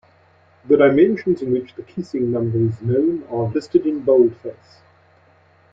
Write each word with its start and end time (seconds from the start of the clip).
The 0.65 0.77
dimensions 0.77 1.43
in 1.43 1.51
which 1.51 1.75
the 1.75 1.83
kissing 1.83 2.31
number 2.31 2.57
is 2.57 2.81
known 2.81 3.21
are 3.29 3.51
listed 3.53 3.85
in 3.85 4.01
boldface. 4.01 4.81